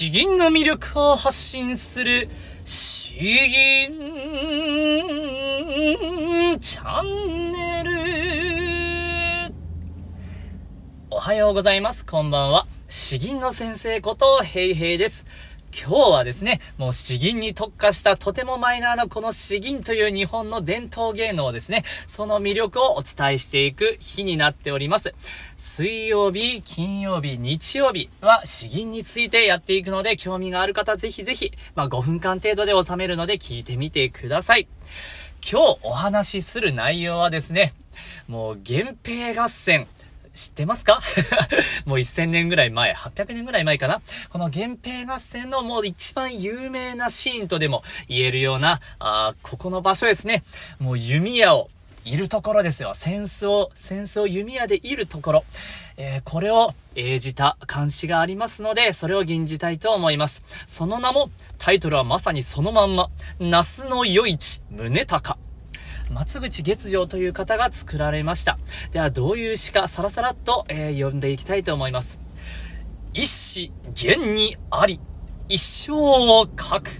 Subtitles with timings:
[0.00, 2.26] 詩吟の魅力を発信する
[2.64, 3.92] 詩吟
[6.58, 9.52] チャンネル
[11.10, 12.06] おはようございます。
[12.06, 12.66] こんばんは。
[12.88, 15.26] 詩吟の先生ことヘイヘイです。
[15.72, 25.14] 今日はですね、もう詩吟に特化したとてもマイナーなこの詩吟という日本の伝統芸能ですね、その魅力をお伝えしていく日になっております。
[25.56, 34.66] 水曜日、金曜日、日曜日は詩吟についてやっていくので、興味がある方ぜひぜひ、まあ5分間程度で収めるので聞いてみてください。
[35.42, 37.72] 今日お話しする内容はですね、
[38.28, 39.86] もう源平合戦、
[40.40, 41.00] 知ってますか？
[41.84, 44.00] もう1000年ぐらい前、800年ぐらい前かな？
[44.30, 50.42] この源平合戦のもう一番有名なシーンとでも言えるような、あここの場所ですね。
[50.78, 51.68] もう弓矢を
[52.06, 52.92] いるところですよ。
[52.94, 55.44] 戦争、戦争弓矢でいるところ。
[55.98, 60.42] えー、これを演じた監視がありますので、それを吟じたいと思います。
[60.66, 65.36] その名も、タイトルはまさにそのまんま、那須の余市、宗高。
[66.10, 68.58] 松口月城という方が作られました。
[68.90, 72.18] では、どういう詩か、さらさらっと、えー、読んでいきたいと思います。
[73.14, 75.00] 一詩、現にあり、
[75.48, 76.90] 一生を書く。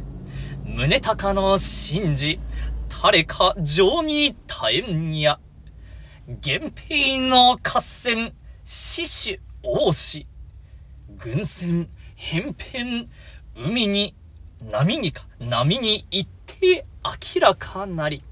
[0.65, 2.41] 宗高の神事、
[3.03, 5.41] 誰か情に耐えんや。
[6.27, 10.25] 源平の合戦、死守王子。
[11.19, 13.05] 軍船、偏偏、
[13.57, 14.15] 海に、
[14.71, 16.87] 波にか、波に行って
[17.35, 18.23] 明らかなり。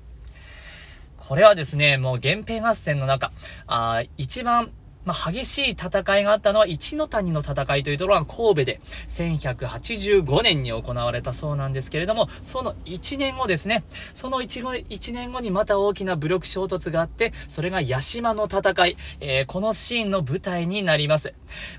[1.28, 3.32] これはですね、もう源平合戦の中、
[3.66, 4.70] あ一番
[5.04, 21.34] まあ、激しい戦いがあったのは一の谷の戦いというところが神戸で1185年に行われたそうなんですけれども、その1年後ですね、その 1, 1年後にまた大きな武力衝突があって、それが八島の戦い、えー、このシーンの舞台になります。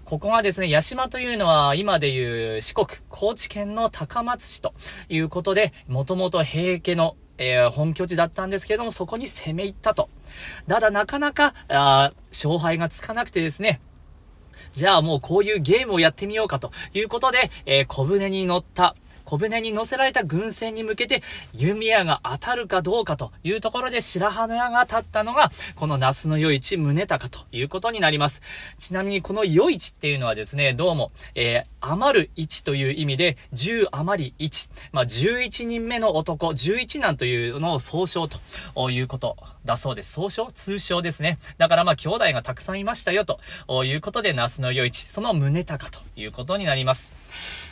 [0.06, 4.73] ここがですね、八島というのは今でいう四国、高知県の高松市と
[5.08, 10.09] いうことで、もともと平家のえー、本拠地だったんですけれども、そこに攻め入ったと。
[10.67, 13.81] ただなかなか、あ勝敗がつかなくてですね、
[14.73, 18.95] じゃあもうこういうゲームをやってみようかということで、えー、小舟に乗った
[19.29, 21.22] 小舟に乗せられた軍船に向けて
[21.53, 28.41] 弓矢が当たるかどうかというところで白羽の矢が立ったのが、この那須の余市宗高ということになります。
[28.79, 34.90] ちなみにこの余市っていうのはですね、どうも、えー、余る1という意味で、10余り1。
[34.94, 40.13] まあ、11人目の男、11男というのを総称ということだそうです。
[40.13, 41.38] 総称通称ですね。
[41.59, 43.40] だからまあ、兄弟がたくさんいましたよと
[43.84, 47.13] いうことで、那須の余市、その宗高ということになります。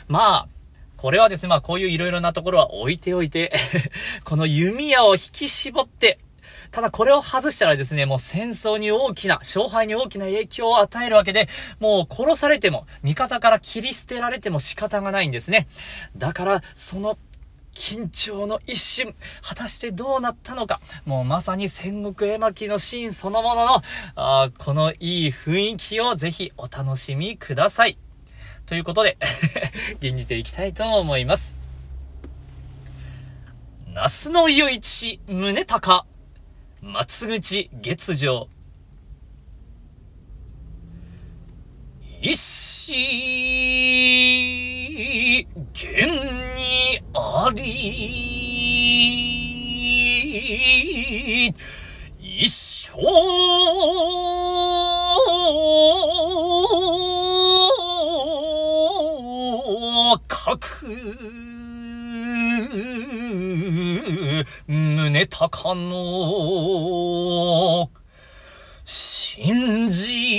[0.06, 0.57] まあ、
[0.98, 3.52] これはですね、まあこういう色々なところは置いておいて
[4.24, 6.18] この弓矢を引き絞って、
[6.70, 11.48] ただこれを外したらですね、もう戦争に大きな、勝敗に大きな影響を与えるわけで、
[11.80, 15.66] もう殺されても、味方から切り捨てられても仕方がないんですね。
[16.16, 17.16] だから、その
[17.78, 20.80] 緊張の一瞬、果たしてどうなったのか。
[21.06, 23.82] もうまさに戦国絵巻のシーンそのものの、
[24.16, 27.96] あこのいい雰囲気をぜひお楽しみください。
[28.68, 29.16] ということで
[29.98, 31.56] 現じていきたいと思います。
[33.94, 36.04] 那須の余市、宗高、
[36.82, 38.48] 松口月城。
[42.20, 42.92] 一子、
[45.72, 47.64] 剣にあり、
[52.20, 52.46] 一
[52.92, 54.37] 生、
[64.66, 67.90] 胸高の、
[68.84, 70.38] 信じ、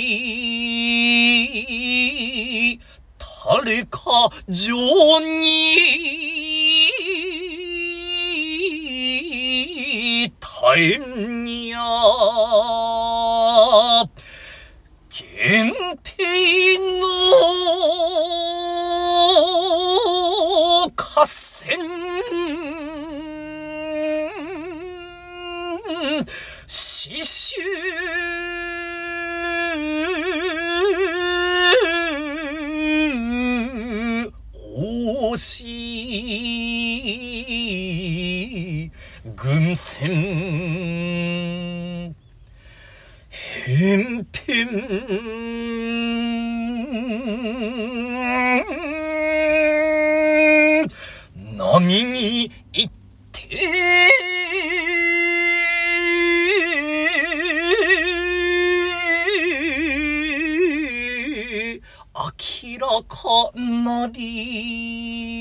[3.44, 4.74] 誰か情
[5.20, 5.76] に、
[10.40, 11.78] 耐えんや、
[15.20, 15.76] 源
[16.16, 16.59] 平
[21.20, 21.78] 合戦
[26.66, 27.60] 死守
[34.62, 35.66] 王子
[39.36, 40.08] 軍船
[43.66, 44.68] 偏偏
[51.80, 52.92] 波に行っ
[53.32, 53.80] て、
[62.14, 65.40] 明らこのり。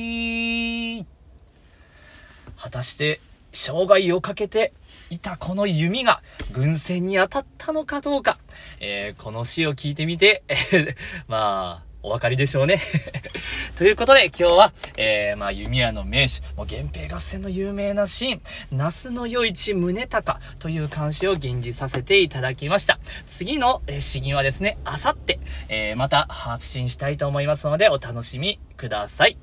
[2.56, 3.20] 果たして、
[3.52, 4.72] 生涯をかけて
[5.10, 6.22] いたこの弓が
[6.54, 8.38] 軍船に当たったのかどうか、
[8.80, 10.44] えー、この詩を聞いてみて、
[11.28, 12.80] まあ、お分かりでしょうね
[13.76, 18.42] ということで今日は、えー、まあ、弓矢の名手、もう源平合戦の有名なシーン、
[18.72, 23.00] 那須の余市宗隆という漢詩を吟じさせていただきました。
[23.26, 29.38] 次の、えー、詩吟はですね、あさって、えー、また発信したいと思いますので、お楽しみください。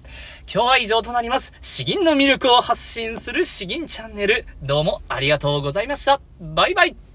[0.52, 1.54] 今日は以上となります。
[1.60, 6.20] 詩吟の魅力を発信する詩吟チャンネル、どうもありがとうございました。
[6.40, 7.05] バイバイ